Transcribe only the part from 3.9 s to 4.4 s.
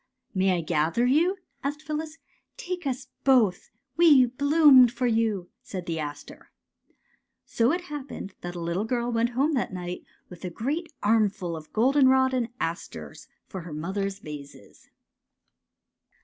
We